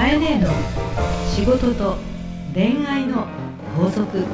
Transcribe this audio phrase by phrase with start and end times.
[0.00, 0.48] かえねえの
[1.28, 1.98] 仕事と
[2.54, 3.26] 恋愛の
[3.76, 4.24] 法則。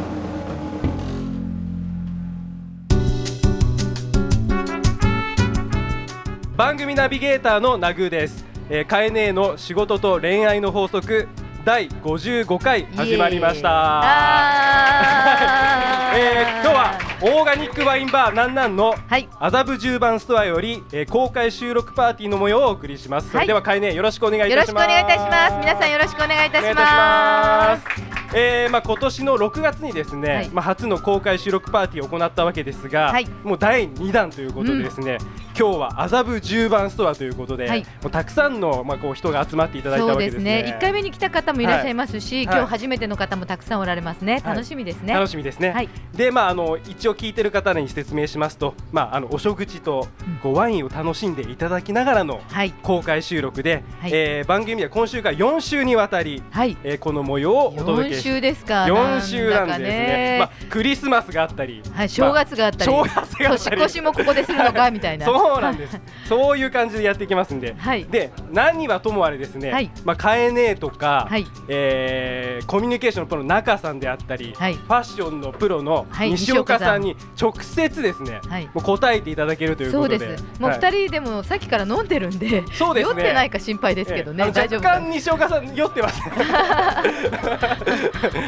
[6.56, 11.26] 番組ナビゲーターのナグーです、えー、カエネーの仕事と恋愛の法則
[11.64, 14.04] 第55回始まりました。
[16.14, 19.26] えー、今日はオーガニックワインバーなんなんのはい。
[19.40, 25.56] 麻布十番ストアより、えー、公開収録パーティーの模様をお送りします、それではカエネーよろしくお願いいよろしくおたします願いいたします。
[25.60, 28.16] 皆さんよろしくお願いいたします。
[28.34, 30.50] えー、まあ今年の6月にですね、はい。
[30.50, 33.26] まあ初の公開収録パーティーを行ったわけですが、はい。
[33.44, 35.16] もう第2弾ということでですね、
[35.58, 40.62] 今日は麻布十番ストアということで、はいもうたくさんのまあこう人が集まっていただいたわけですすね。
[40.64, 40.68] ね。
[40.68, 44.42] 一回目に来た方もいらっしゃいますし、はい今日初めての方もたくさんおられますね。
[44.44, 45.14] 楽しみですね。
[45.14, 45.70] 楽しみですね。
[45.70, 56.76] はいで、まああの一応聞いてる方に説明しますと、まああのお食事とうんこうワインを楽しんでいただきながらのはい公開収録で、はいえー番組では今週から4週にわたり、はい。
[56.84, 58.84] えーこの模様をお届四けし週ですか。
[58.84, 60.36] 4週なんですだかね。
[60.38, 62.08] まあクリスマスがあったり、はい。
[62.10, 65.26] 正月があったり、正月があったり年越しもここでするのかみたいな。
[65.54, 66.00] そうなんです。
[66.28, 67.74] そういう感じでやっていきますんで。
[67.78, 69.70] はいで、何はともあれですね。
[69.72, 80.38] はいまあ、カエネーとか、はいえーコミュニケーションのプロの中さんであったり、はいファッションのプロのはい西岡さんに直接ですね、はいもう答えていただけるというそうでことで。
[80.38, 80.44] す。
[80.58, 84.44] もうはい二人でもさっきから飲んでるんで、そうですね酔ってないか心配ですけどね。
[84.46, 86.20] えー若干西岡さん酔ってます。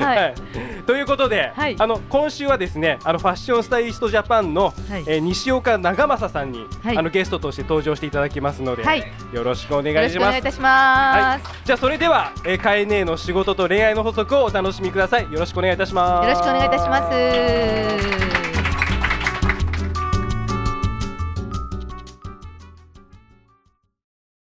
[0.02, 0.34] はい
[0.86, 10.42] ということで、はいあの今週はですね、あのファッションスタイリストジャパンの、はいえー西岡長政さんに、はいあのゲストとして登場していただきますので、はいよろしくお願いしますしくお願いい。
[10.42, 11.44] たします。
[11.44, 15.24] はい、じゃあそれでは、えー、カエネーの仕事と恋愛の法則をお楽しみください。
[15.24, 16.26] よろしくお願いいたします。
[16.26, 18.18] よろしくお願いいたします。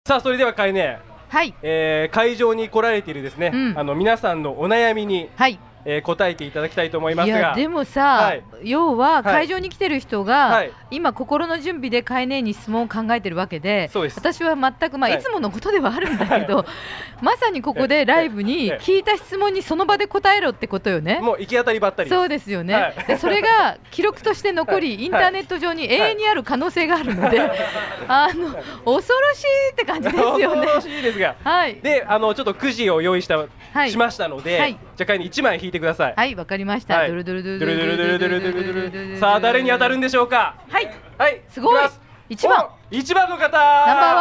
[0.06, 1.54] さあそれではカエネー、はい。
[1.62, 5.60] えー、会場に来られているですね、うんあの皆さんのお悩みに、はい。
[5.84, 8.42] えー、答えていただきたいと思いますが、いやでもさ、はい。
[8.62, 9.22] 要ははい。
[9.22, 10.72] 会場に来てる人が、はい。
[10.90, 14.18] 今心の準備でカエネに質問を考えてるわけでそうです。
[14.18, 15.20] 私は全く、まあはい。
[15.20, 16.64] い、つものことではあるんだけど
[17.22, 21.20] まさにここでライブにええ聞いた質問にその場で答えろってことよね。
[21.20, 22.10] もう行き当たりばったり。
[22.10, 22.94] そうですよね、はい。
[23.06, 25.04] でそれが 記録として残り、はい。
[25.04, 27.40] インターネット上に永遠にある可能性があるので、
[28.08, 29.02] あの恐ろ
[29.34, 30.46] しいって感じですよね。
[30.46, 30.64] 恐。
[30.64, 31.36] ろしいですが。
[31.42, 33.48] はい、で、あのちょっとくじを用意した、はい
[33.88, 36.14] しましたので、はいじゃあカエネ一枚引いてください。
[36.16, 36.96] はい、わかりました。
[36.96, 40.56] はいドゥルドゥルドルドゥルドゥルドゥルドゥルドゥルドゥルさあ誰に当たるんででしょうか。
[40.68, 41.40] はい、はい。
[41.48, 41.82] すごい
[42.28, 43.42] 一番お一番の方。
[43.42, 44.14] ナンバー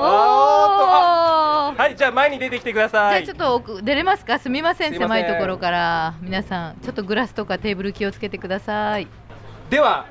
[0.00, 0.08] ワ
[1.70, 3.24] ンおーはい、じゃあ前に出てきてください。
[3.24, 9.06] じゃあちょっと奥出れますかすみません狭いところから皆さんちょっとグラスとかテーブル気をつけてください
[9.68, 10.06] では、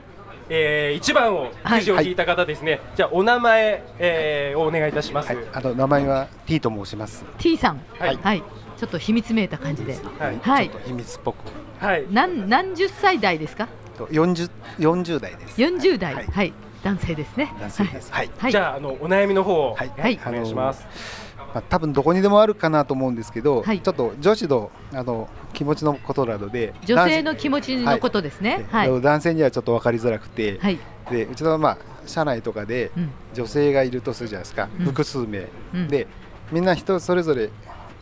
[0.50, 5.33] えー、1番をくじを引いた方ですね、じゃあお名前、えー、をお願いいたします。
[5.33, 7.25] はい、あの名前は T と申します。
[7.38, 7.81] T さん。
[7.97, 8.19] はい。
[8.22, 8.44] はい。
[8.78, 9.97] ちょっと秘密めいた感じで。
[10.19, 10.39] はい。
[10.41, 10.69] はい。
[10.69, 11.35] ちょっと秘密っぽく。
[11.79, 13.67] はい、何何十歳代ですか？
[13.97, 15.61] と40 40代です。
[15.61, 16.13] 40代。
[16.13, 16.50] ははい。
[16.50, 17.53] い、男性ですね。
[17.59, 18.12] 男性です。
[18.12, 18.29] はい。
[18.38, 18.51] はい。
[18.51, 19.91] じゃああのお悩みの方を、はい。
[19.97, 20.19] はい。
[20.27, 20.85] お願いします。
[21.55, 23.79] まあ多分どこにでもあるかなと思うんですけど、はい。
[23.79, 28.67] ちょっと女子のあの気持ちのことなどで、女性の気持ちのことですね。
[28.69, 28.89] はい。
[28.89, 30.77] 男男性にはちょっと分かりづらくて、はい。
[31.09, 33.09] でうちのまあ社内とかでうん。
[33.33, 34.85] 女性がいるとするじゃないですか、うん。
[34.85, 35.88] 複数名、うん。
[35.88, 36.07] で
[36.51, 37.49] みんな人それぞれ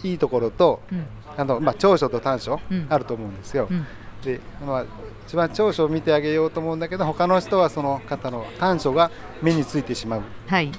[0.03, 1.05] いいところとうん。
[1.37, 2.87] あのまあ長所と短所うん。
[2.89, 3.67] あると思うんですよ。
[3.69, 3.85] うん。
[4.23, 4.85] でまあ、
[5.27, 9.11] 一番長所を見てあげようと思うんだけど他の人はその方の短所が
[9.41, 10.21] 目についてしまう。
[10.47, 10.71] はい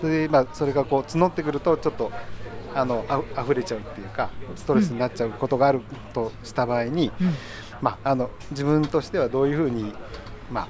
[0.00, 2.10] それで、まあ、それがこう募ってくるとちょっと
[2.74, 5.80] あのあ溢れちゃうっていうかストレスになっちゃうことがある
[6.14, 7.34] とした場合に、うん
[7.80, 9.92] まあ、あの自分としてはどういうふうに、
[10.50, 10.68] まあ、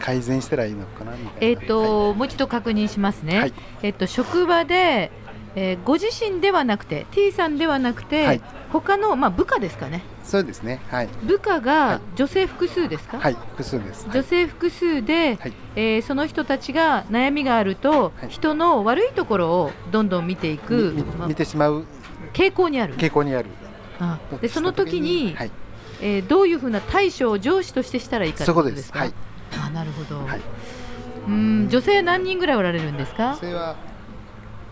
[0.00, 1.32] 改善したらいいのかなみたいな。
[1.40, 3.38] えっ、と、もう一度確認しますね。
[3.38, 5.10] はいえっ、と職場で、
[5.54, 10.02] えーご自身ではなくて T さんではなくて、はい他のまあ部下ですかね。
[10.28, 13.18] そうですねはい、部下はがい女性複数ですか？
[13.18, 14.06] はい、複数です。
[14.12, 21.84] 女性複数で、はいえーその人たちが悩みがあると、はい人の悪いところをどんどん見ていく、まあ見てしまう
[22.34, 22.94] 傾向にある。
[22.96, 23.48] 傾向にある。
[24.00, 25.50] あでその時に、はい、
[26.02, 28.98] えーどういうふうな対処を上司としてしたらいいかといことですすか。
[28.98, 29.14] はい、
[29.66, 30.24] あなるほど。
[30.26, 30.40] はい、
[31.26, 33.36] うん女性何人ぐらいおられるんですか？
[33.36, 33.46] そ。
[33.46, 33.76] れは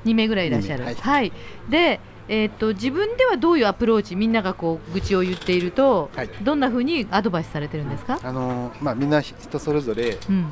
[0.05, 0.85] 2名ぐらいいらっしゃる。
[0.85, 1.33] 二は名い、
[1.69, 1.99] で、
[2.29, 6.29] えーっと自分ではどういうアプローチ、みんながこう愚痴を言っていると、はい。
[6.43, 8.19] どんな風にアドバイスされてるんですか？
[8.23, 10.47] あのまあみんな人それぞれうん、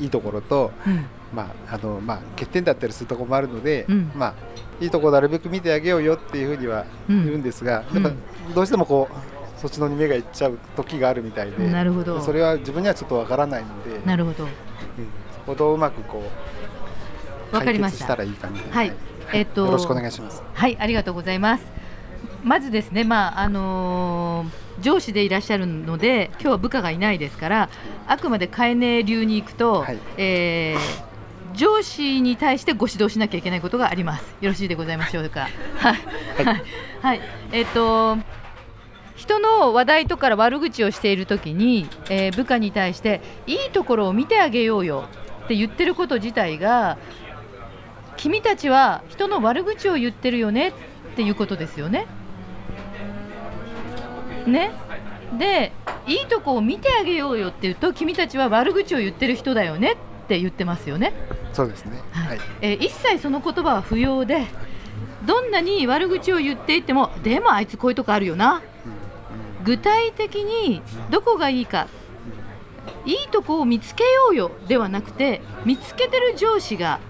[0.00, 1.04] いいところとうん、
[1.34, 4.10] まああのまあ欠点だったりするところもあるので、うん。
[4.14, 4.34] まあ
[4.80, 7.24] いいところなるべく見てあげようよっていうふうにはうん。
[7.24, 8.02] 言うんですが、うん。
[8.54, 12.20] どうしてもこうそっちのに目がいっちゃう時があるみたいで、なるほど。
[12.20, 14.44] それは自分にはちょっとわからないので、なるほど。
[14.44, 14.50] うん。
[15.34, 16.20] そこをどううまくこ
[17.52, 18.70] うわかりまし解決したたらいいかみたい。
[18.70, 18.76] な。
[18.76, 18.92] はい
[19.32, 20.42] えっとよろしくお願いします。
[20.54, 21.64] はい、ありがとうございます。
[22.42, 27.68] まずですね、まああのー上司でいらっしゃるので、今日は部下がいないですから、
[28.08, 31.12] あくまでカエネ流に行くと、はいえー
[31.54, 34.24] 上司に対してご指導しなきゃいけないことがあります。
[34.40, 35.48] よろしいでございましょうか。
[35.76, 36.62] はい、はい、
[37.02, 37.20] はい、
[37.52, 38.16] えっ、と。
[39.16, 45.04] 人の話題とか悪口をしているときに、えー部下に対していいところを見てあげようよ
[45.44, 46.96] って言ってること自体が
[48.22, 50.72] 君たちは人の悪口を言ってるよねっ
[51.16, 52.06] ていうことですよね。
[54.46, 54.70] ね？
[55.36, 55.72] で
[56.06, 59.96] いいとこを見てあげようよって言うと君たちは悪口を言ってる人だよねっ
[60.28, 61.12] て言ってますよね。
[61.52, 62.00] そうですね。
[62.12, 62.38] はい。
[62.60, 64.46] えー一切その言葉は不要で
[65.26, 68.62] どんなに悪口を言っていてもでもあいつこういうとこあるよな
[69.64, 70.80] 具体的に
[71.10, 71.88] どこがいいか
[73.04, 77.00] いいとこを見つけようよではなくて見つけてる上司が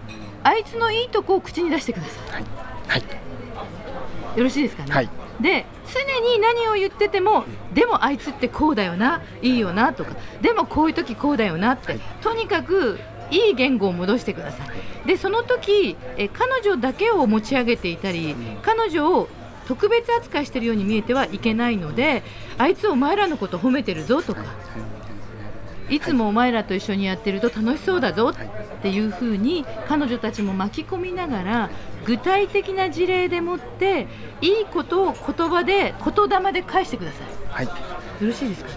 [0.44, 2.44] あいつのいいとこを口に出してくださはい。
[2.88, 3.02] はい。
[3.02, 5.08] いよろしいですかね、はい。
[5.40, 7.44] で常に何を言ってても
[7.74, 12.00] でもあいつってこうだよないいよなとかでもこういう時こうだよなって、はい。
[12.22, 12.98] とにかく
[13.30, 15.06] いい言語を戻してください。
[15.06, 19.28] でその時え彼女だけを持ち上げていたり彼女を
[19.66, 22.22] 特別扱いしているように見えてはいけないので
[22.58, 24.44] あいつお前らのこと褒めてるぞとか
[25.90, 28.34] いつもお前らと一緒にやってると楽しそうだぞっ
[28.82, 31.70] ていうふうに彼女たちも巻き込みながら
[32.04, 34.08] 具体的な事例でもって
[34.40, 37.26] いいことを言葉で言霊で返してください。
[37.48, 37.66] はい。
[37.66, 37.72] よ
[38.22, 38.76] ろしいですかね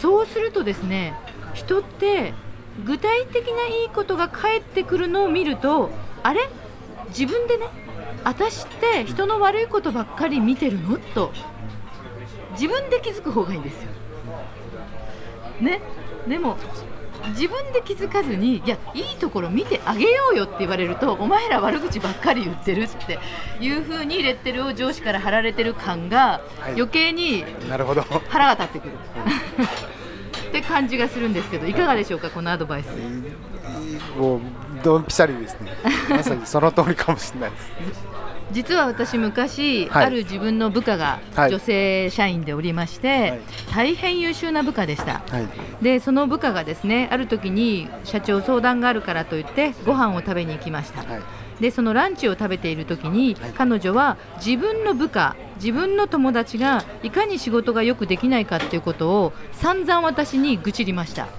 [0.00, 1.14] そうするとですね
[1.54, 2.34] 人って
[2.84, 5.90] 具体的ないいことが返ってくるのを見ると
[6.22, 6.48] あれ？
[7.08, 7.66] 自分でね
[8.24, 10.98] 私って人の悪いことばっかり見てるの？
[10.98, 11.32] と
[12.52, 13.90] 自分で気づく方がいいんですよ。
[15.60, 15.80] ね？
[16.28, 16.56] でも
[17.28, 23.18] 自分で気づかずにいやいいところ見てあげようよって言われるとお前ら悪口ばっかり言ってるって
[23.60, 27.44] いうふうにレッテルを上司から貼られてる感がはい余計に。
[27.68, 28.92] 腹が立ってくる
[30.48, 32.88] って感じがするんですけどいかがでしょうかこのアドバイス
[34.16, 34.40] もう
[34.84, 35.72] ドンピシャリですね。
[36.10, 37.72] まさにその通りかもしれないです。
[38.52, 40.06] 実は私昔、はい。
[40.06, 41.50] ある自分の部下がはい。
[41.50, 43.40] 女性社員でおりまして、はい。
[43.74, 45.22] 大変優秀な部下でした。
[45.28, 45.48] はい。
[45.82, 51.22] でその部下がですねある時に社長相談があるからといってご飯を食べに行きました、はい。
[51.60, 53.50] でそのランチを食べている時に、はい。
[53.52, 61.26] 彼女は自分の部下自分の友達がいかに仕事がよくできないかっていうことを散々私に愚痴りました。
[61.26, 61.30] で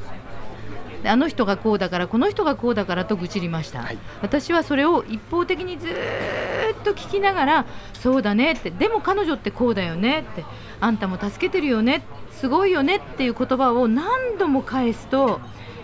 [1.08, 3.98] あの人がこうだからこの人がこうだからと愚痴りました、はい。
[4.22, 10.44] 私はそれを一方的にずーっと聞きながらそうだねってでも彼女ってこうだよねって
[10.80, 15.40] あんたも助けてるよねすごいよねっていう言葉を何度も返すと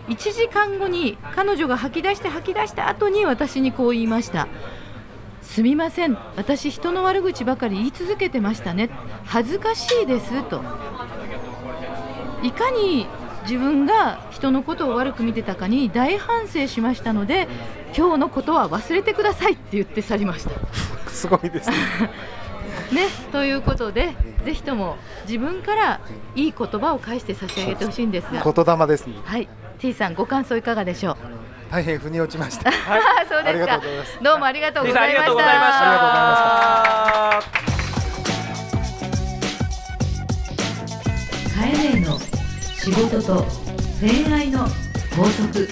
[0.08, 4.48] 1時間後に彼女が吐き出して吐き出した後に私にこう言いました。
[5.42, 6.18] すみません。
[6.38, 8.90] 私人の悪口ばかり言い続けてましたね。
[9.26, 10.62] 恥ずかしいですと。
[12.42, 13.06] いかに
[13.44, 17.48] 自分が人のことを悪く見てたかに大反省しましたので
[17.98, 20.52] 今日のことは忘れてくださいって言って去りました。
[21.10, 21.76] すごいですね。
[22.92, 24.14] ね、ということで
[24.46, 26.02] ぜひとも自分から
[26.36, 29.16] いい言葉を返して差し上げてほしいんですが、言霊ですね。
[29.24, 29.48] はい
[29.80, 31.18] T さんご感想いかがでしょう？
[31.72, 32.70] 大変腑に落ちました。
[32.70, 32.74] あ
[33.30, 34.20] そうですかありがとうございます。
[34.22, 35.04] どうもありがとうございました。
[35.04, 37.38] ありがとうございました。
[37.38, 37.42] あ
[41.56, 42.20] カエネの
[42.84, 43.46] 仕事と
[44.00, 44.62] 恋愛の
[45.16, 45.68] 法則。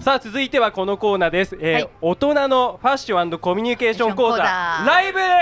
[0.00, 1.88] さあ続いてはこのコーナーです、えーはい。
[2.02, 5.28] 大人のファッションコミュニケーション講座ライブです！
[5.28, 5.34] イエ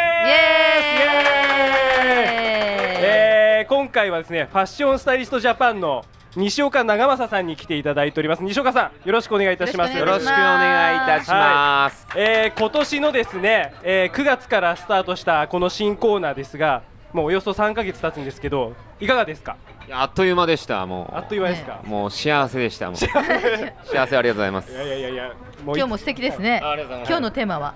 [1.98, 3.04] ーイ！
[3.04, 6.04] えー今回はですねファッションスタイリストジャパンの
[6.36, 8.44] 西岡長政さんに来ていただいております。
[8.44, 9.98] 西岡さんよろしくお願いいたします。
[9.98, 12.02] よろしくお願いいたします。
[12.02, 12.44] よろしくお願い。
[12.46, 16.82] えー今年のですね、えー9月からスタートしたこの新コーナーですが
[17.14, 19.56] もうおよそ3ヶ月経つんですけどいかがですか？
[19.90, 20.84] あっという間でした。
[20.84, 21.16] もう。
[21.16, 22.90] あっという間ですか、もう幸せでした。
[22.90, 22.96] もう。
[22.96, 23.16] 幸せ。
[23.16, 24.72] ありがとうございます。
[24.72, 24.74] い。
[24.74, 25.32] やいやいやいや
[25.64, 26.60] もうい今日も素敵ですね。
[26.62, 27.08] あありがとうございます。
[27.08, 27.74] 今日のテーマは？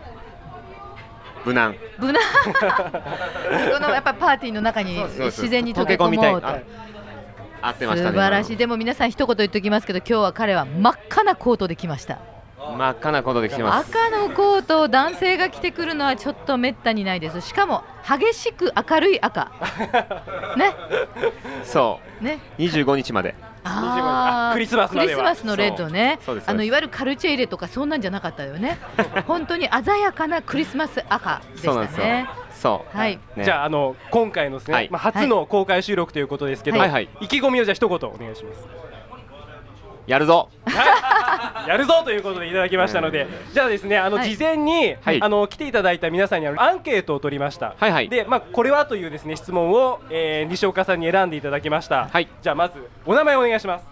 [1.45, 1.77] 無難。
[1.99, 2.21] 無難。
[2.43, 6.61] このやっぱパーティーの中に自然に溶け込もうとあ
[7.63, 8.11] 合ってましたね。
[8.11, 8.57] 素晴らしい。
[8.57, 12.15] でも皆さん一言言っておきますけど今日は彼は真っ赤なコートで来ました。
[12.15, 12.38] 今
[12.77, 13.91] 真っ赤なことで来てます。
[13.91, 17.41] 赤のコートを男性が着てくるのはちょっとめったにないです。
[17.41, 19.51] しかも激しく明るい赤。
[20.57, 20.75] ね。
[21.65, 22.41] そね。
[22.59, 22.63] う。
[22.63, 23.35] 25日まで。
[23.65, 26.19] あクリスマスクリスマスのレッドね。
[26.21, 26.25] そう。
[26.27, 26.51] そうです。
[26.51, 28.79] あのいわゆるカルチェイレとかそんなんじゃなかったよね。
[29.27, 32.03] 本当に鮮やかなクリスマス赤でそうなんですよ。
[32.03, 32.29] したね。
[32.53, 32.97] そう。
[32.97, 33.19] はい。
[33.37, 33.45] ね。
[33.45, 34.89] じゃああの今回のですね、はい。
[34.91, 36.91] まあ、初の公開収録ということですけど、はい。
[36.91, 37.09] はい。
[37.21, 38.88] 意気込みをじゃあ一言お願いします。
[40.09, 40.49] やるぞ。
[41.69, 47.75] やるぞということでいただきましたので、じゃあですねあのはい事前に、はいあの来ていただいた皆さんにアンケートを取りました。
[47.79, 52.09] はいはいでまあこれはというですね質問を、えー西岡さんに選んでいただきました。
[52.11, 52.75] はいじゃあまず
[53.05, 53.87] お名前お願いします。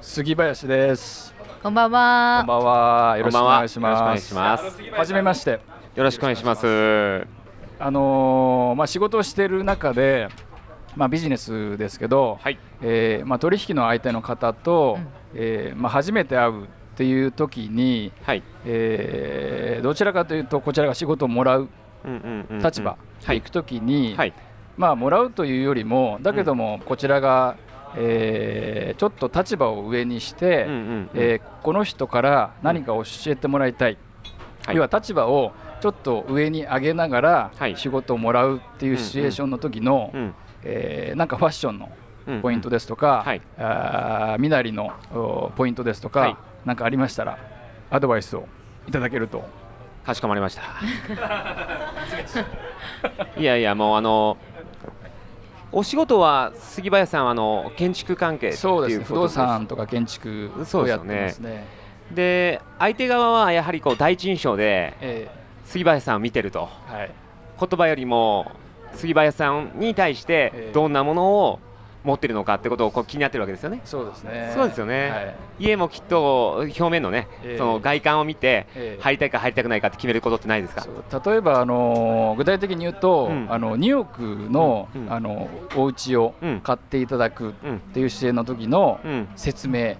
[0.00, 1.34] 杉林です。
[1.62, 3.16] こんばんこはんばんは。
[3.18, 4.26] よろしくお願いしこんばんはよろます。
[4.26, 5.50] しくお願いしますはじめまして。
[5.50, 7.26] よろしくお願いします。
[7.80, 10.28] あのーまあ仕事をしている中で、
[10.96, 12.58] まあビジネスですけど、はい。
[12.82, 15.06] えーまあ取引の相手の方と、うん。
[15.34, 18.42] えーまあ初めて会うっていう時に、はい。
[18.64, 21.68] えーどちらかというとこちらが仕事をもらう
[22.62, 22.92] 立場
[23.24, 23.36] はい。
[23.36, 24.32] で行く時に、はい。
[24.76, 27.56] まあもらうというよりもだけどもこちらが、
[27.96, 31.10] えーちょっと立場を上にして、うんうんうん。
[31.14, 33.96] えーこの人から何か教えてもらいたい、
[34.66, 34.76] はい。
[34.76, 37.76] 要は立場をちょっと上に上げながらはい。
[37.76, 41.90] 仕事をもらうっていうシチュエーションの時の、うんえーなんかファッションの
[42.26, 42.40] うん。
[42.40, 43.42] ポイントですとか、はい。
[43.58, 46.36] あー身なりのおポイントですとか、はい。
[46.64, 47.38] なんかありましたら
[47.90, 48.46] アドバイスを
[48.88, 49.44] いただけると。
[50.04, 50.62] かしこまりました。
[53.38, 54.36] いやいやもうあの
[55.72, 59.04] お仕事は杉林さんはあの建築関係っていうそうですね。
[59.04, 61.66] 不動産とか建築をやってますね。
[62.14, 65.28] で相手側はやはりこう第一印象でえ
[65.64, 66.68] 杉林さんを見てると。
[66.88, 67.10] ーはい。
[67.58, 68.52] 言葉よりも
[68.94, 70.60] 杉林さんに対しええ。
[70.66, 71.60] てどんなものを
[72.04, 73.80] 持ってるのかってことをこう気になってるわけですよね。
[73.84, 74.50] そうですね。
[74.54, 75.10] そうですよね。
[75.10, 75.34] はい。
[75.58, 77.58] 家もきっと表面のね、ええ。
[77.58, 79.02] その外観を見て、ええ。
[79.02, 80.86] 入りたいか入りたくないかって決めることってないですか？
[81.30, 83.46] 例えば、あのー具体的に言うと、うん。
[83.50, 84.20] あの2億
[84.50, 85.10] の,、うん。
[85.10, 86.60] あのお家をうん。
[86.60, 87.78] 買っていただくっうん。
[87.94, 89.28] ていう姿勢の時のうん。
[89.36, 89.94] 説明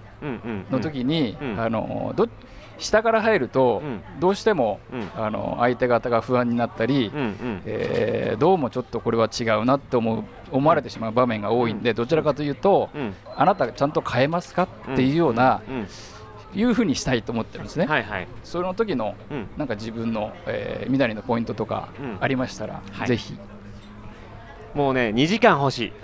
[0.69, 1.59] の時に、うん。
[1.59, 2.27] あのど
[2.77, 4.01] 下から入ると、うん。
[4.19, 5.09] どうしても、うん。
[5.15, 7.61] あの相手方が不安になったり、うんうん。
[7.65, 13.13] えーどうもちょっとこれは違うなって思う思われてしまう場面が多いんで、どちらかというと、うん。
[13.35, 15.75] あなたちゃんと変えますかっていうような、うん。
[15.75, 15.87] うん
[16.55, 17.85] いうふうにしたいと思ってるんですね。
[17.85, 18.27] はいはい。
[18.45, 19.47] その時のうん。
[19.57, 22.17] なんか自分の、えー、みなりのポイントとかうん。
[22.21, 23.07] ありましたら、はい。
[23.07, 23.37] ぜひ。
[24.73, 25.93] もうね2時間欲しい。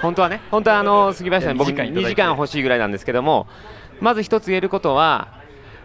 [0.00, 2.06] 本当はね本当はあの杉林さん僕2時間いただいて。
[2.06, 3.46] 2時間欲しいぐらいなんですけども
[4.00, 5.28] まず一つ言えることは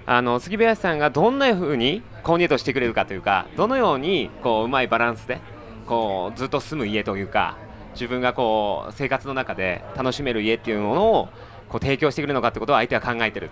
[0.05, 5.39] あの杉林さんがどんなふうにコーディネートしてくれるかというかどのようにこううまいバランスで
[5.85, 7.57] こうずっと住む家というか
[7.93, 11.29] 自分がこう生活の中で楽しめる家っていうものを
[11.69, 13.49] こう提供してくれるのかってことを相手は考えてる。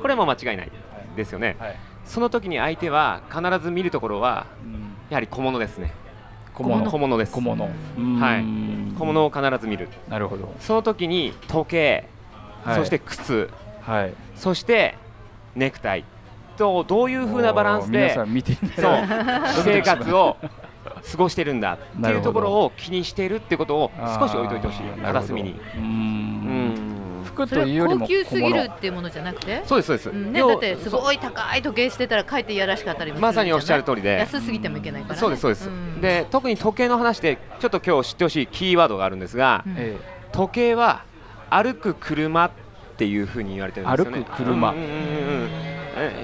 [0.00, 0.72] これも間違いない。
[1.16, 1.76] ですよね、はい。
[2.06, 5.92] その時に相手は必ず見るところはうんやはり小物ですね。
[6.54, 6.90] 小物。
[6.90, 7.32] 小物です。
[7.32, 7.64] 小物。
[7.64, 8.40] はい。
[8.40, 8.96] うん。
[8.98, 9.88] 小物を必ず見る。
[10.08, 12.08] なるほど、その時に時計、
[12.64, 12.76] はい。
[12.76, 13.50] そして靴
[13.82, 14.14] はい。
[14.36, 14.96] そして
[15.54, 16.04] ネクタイ。
[16.56, 20.36] とどういう風なバランスでおー皆さん見ていたそう 生活を
[21.10, 24.82] 過ごしてるんだってないうところを気にしているってことを少し置いといてほしい。
[25.00, 25.50] 片隅に。
[25.76, 25.84] ううん。
[27.20, 27.24] ん。
[27.24, 29.62] 服それというよりもは高級すぎるっていうものじゃなくて？
[29.64, 34.18] そうですそうです、うんね、要だってすごい高い時計してたらかえっていやらしかったりもするまさにおっしゃると通りで。
[34.18, 36.00] 安すぎてもいけないから、ね、そうですそうです、ん。
[36.00, 39.74] で特に時計の話でちょっと今日知ってほしいキーワードがあるんですが、うん。
[39.78, 39.96] え。
[40.32, 41.04] 時計は
[41.50, 42.50] 歩く車
[43.02, 44.18] っていうふうに言われてるんですよね。
[44.18, 44.74] 歩く車。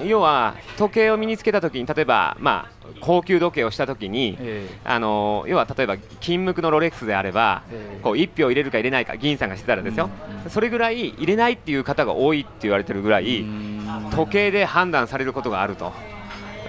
[0.05, 7.99] 要は時計を身につけた時に例えばまあ高級時計をした時に、えあの要は例えば金無垢のロレックスであれば、ええ。
[8.01, 10.09] こう1票入れるか入れないか議員さんがしてたらですよ、
[10.47, 14.09] それぐらい入れないっていう方が多いって言われてるぐらい、うん。
[14.11, 15.93] 時計で判断されることがあると。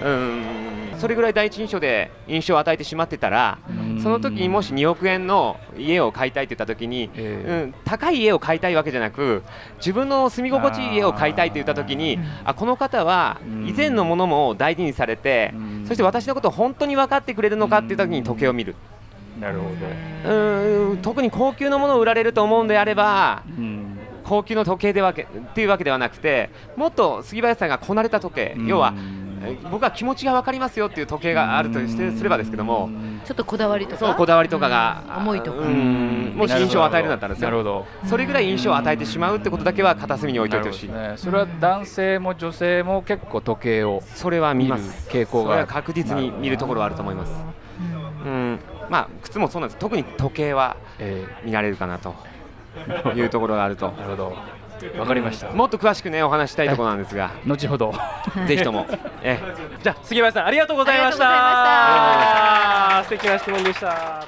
[0.03, 0.43] うん。
[0.99, 3.70] それぐらい第一印象で印象を与えてしまってたら、うん
[4.01, 7.63] その時にもし2億円の家を買いたいって言った時に、ええ。
[7.63, 9.43] うん、高い家を買いたいわけじゃなく
[9.77, 13.67] 自分の住み心地いい家を買いたいって言った時にあこの方はうん。
[13.67, 15.85] 以前のものも大事にされてうん。
[15.87, 18.75] そして私のことを本当に分かってくれるのかっていう時に時計を見る。
[19.39, 19.69] なるほ
[20.25, 23.43] うん特に高級なものを売られると思うんであれば
[24.23, 29.20] 高級の時計でわけっていうわけではなくてもっと杉林さんがこなれた時計要はえ
[29.69, 32.89] 僕は気持ちが分かりますよっていう時計があるとしてすればですけども。
[33.25, 33.97] ちょっとこだわりとか？
[33.97, 35.59] そうこだわりとかがうん思いとか？
[35.59, 36.33] うん。
[36.35, 37.49] もし印象を与えるんだったらですよ。
[37.49, 37.85] なるほど。
[38.07, 44.73] それぐらい印象を与えてしまうってことだけは片隅に置いておいてほしい、ねそれは男性も女性も結構時計をそれは見る
[45.09, 47.33] 傾向がそれは確実に見るところはあると思います。
[48.25, 48.59] うん。
[48.89, 49.79] まあ靴もそうなんです。
[49.79, 52.15] 特に時計はえ見られるかなと
[53.15, 53.89] いうところがあると。
[53.89, 54.60] ーなるほど
[54.97, 55.51] わかりました。
[55.51, 57.31] もっと詳しくねお話したいところなんですが。
[57.45, 57.93] 後ほど。
[58.47, 58.87] ぜひとも。
[59.21, 59.39] え
[59.83, 62.99] じゃあ杉林さんありがとうございました。
[62.99, 64.25] あ素敵な質問でした。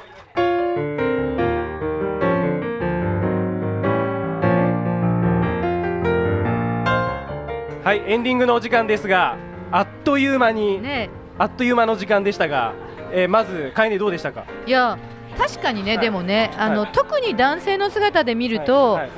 [7.84, 9.38] はいエンディングのお時間ですが
[9.72, 11.10] あっという間に、ね。
[11.38, 12.74] あっという間の時間でしたが、
[13.12, 14.46] えーまずカイネどうでしたか？
[14.66, 14.98] いや
[15.38, 16.92] 確かにねでもねあの、はい。
[16.94, 19.10] 特に男性の姿で見ると、はい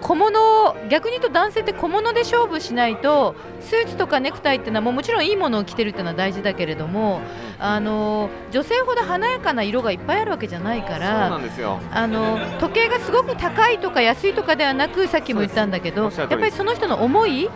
[0.00, 7.20] 小物逆に言うと男性って小物で勝負しないとスーツとかネクタイっていうのはもうもちろんいいものを着てるっていうのは大事だけれども
[7.58, 11.78] あの女性ほど華やかな色がいっぱいあるわけじゃないかそうらなんですよ。
[11.92, 17.50] あの時計がすごく高いとか安いとかではなくさっきも言ったんだけどやっぱりその人の思い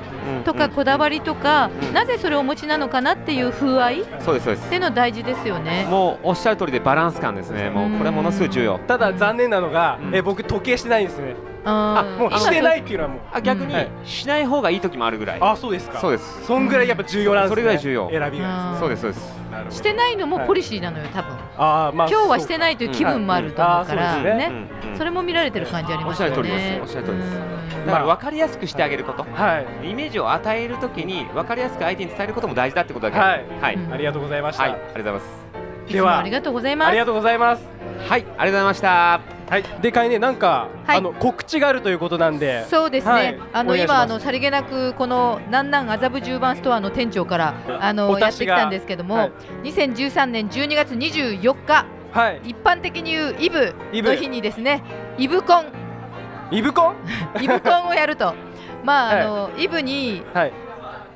[0.44, 1.94] とかこだわりとか、うん。
[1.94, 4.68] なぜそれをお持ちなのかなっていう風合いっそうですそうです。
[4.68, 5.86] ていうの大事ですよね。
[5.88, 7.70] もうおっしゃる通りでバランス感ですね。
[7.70, 8.78] もうこれはものすごい重要。
[8.78, 10.14] ただ残念なのが、うん。
[10.14, 11.34] え僕時計してないんですね
[11.64, 13.20] あもうしてないっていうのはもう。
[13.32, 13.88] あ逆にはい。
[14.04, 15.38] しない方がいい時もあるぐらい。
[15.40, 15.98] あそうですか。
[15.98, 16.44] そうです。
[16.44, 17.52] そんぐらいやっぱ重要なんですね。
[17.52, 18.10] それぐらい重要。
[18.10, 19.34] 選びがそうですそうです。
[19.70, 21.36] してないのもポリシーなのよ多分。
[21.56, 24.48] あーまあ今日はしてないという気分もあると思うからね。
[24.50, 24.52] う
[24.86, 24.98] んうん。
[24.98, 26.36] それも見られてる感じありますよね。
[26.36, 26.82] おっしゃる通りです。
[26.82, 27.30] おっしゃる通りです。
[27.78, 27.86] うん。
[27.86, 29.24] だから分かりやすくしてあげること。
[29.24, 29.90] はい。
[29.90, 33.18] イメージを与えるときに分かりやすく相手に伝えることも大事だってことだけ。
[33.18, 33.78] はい。
[33.92, 35.92] ありがとうございました、はい、ありがとうございます。
[35.92, 36.88] ではもありがとうございます。
[36.88, 37.62] ありがとうございます。
[38.08, 39.20] はい、ありがとうございました
[39.54, 39.64] はい。
[39.80, 40.98] でかいねなんか、はい。
[40.98, 42.66] あの告知があるということなんで。
[42.68, 43.40] そうですね、はい。
[43.52, 49.32] あの今あのさりげなくこの南南麻布十番ストアの店長からあのやってきたんですけども、はい。
[49.64, 52.40] 2013年12月24日はい。
[52.44, 54.82] 一般的に言うイブの日にですね
[55.18, 55.66] イブコン。
[56.50, 56.96] イブコン？
[57.40, 58.34] イブコンをやると。
[58.82, 59.22] まあ、はい。
[59.22, 60.52] あのイブにはい。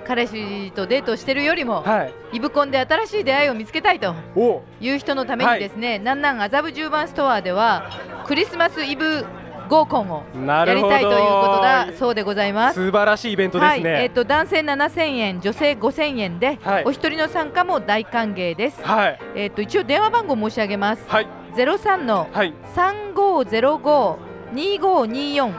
[0.06, 2.14] 彼氏とデートをしてるよりも、はい。
[2.32, 4.62] イブコンで新しい出会いを見つけたいとお。
[4.80, 7.90] いう人のためにですね、南南麻布十番ストアでは
[8.28, 9.24] クリスマスイブ
[9.70, 12.74] 合コンをやりたいということだそうでございます。
[12.74, 13.92] 素晴らしいイベントですね。
[13.92, 16.84] はい、えっ、と男性7000円、女性5000円で、はい。
[16.84, 18.82] お一人の参加も大歓迎です。
[18.82, 19.20] はい。
[19.34, 21.04] えっ、と一応電話番号申し上げます。
[21.08, 21.26] はい。
[21.54, 22.52] 03のはい。
[22.76, 24.16] 3505
[24.52, 25.54] 2524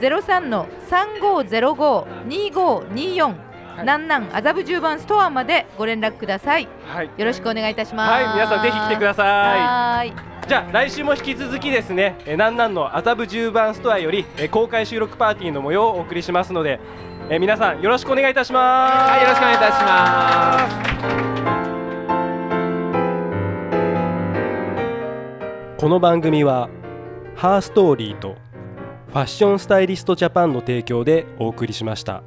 [0.00, 3.45] 03の3505 2524
[3.78, 6.68] 南南麻布十番ストアまでご連絡ください。
[6.86, 8.10] はいよろしくお願いいたします。
[8.10, 10.12] はい皆さんぜひ来てくださいはーい。
[10.48, 16.78] じゃあ来週も引き続きですね、えー、なんなんの麻布十番ストアより、えー公開収録パーティーの模様をお送りしますので、
[17.28, 19.10] えー皆さんよろしくお願いいたします。
[19.10, 20.68] はい、よろしくお願いいたしま
[25.76, 26.68] すこの番組は
[27.34, 28.36] ハーストーリーと
[29.08, 32.22] ファッションスタイリストジャパンの提供でお送りしました。